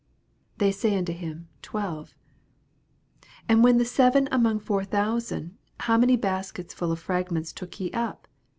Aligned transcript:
They 0.57 0.71
say 0.71 0.97
unto 0.97 1.13
him, 1.13 1.47
Twelve. 1.61 2.15
20 3.45 3.45
And 3.49 3.63
when 3.63 3.77
the 3.77 3.85
seven 3.85 4.27
among 4.31 4.57
four 4.59 4.83
thousand, 4.83 5.59
how 5.81 5.95
many 5.99 6.17
baskets 6.17 6.73
full 6.73 6.91
of 6.91 6.97
fragments 6.99 7.53
took 7.53 7.79
ye 7.79 7.91
up? 7.91 8.27